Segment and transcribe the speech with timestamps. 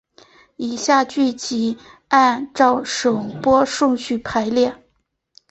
[0.55, 4.75] 以下剧集按照首播顺序排列。